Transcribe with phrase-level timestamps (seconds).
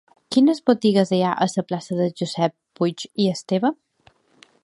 [0.35, 3.75] Quines botigues hi ha a la plaça de Josep Puig i Esteve?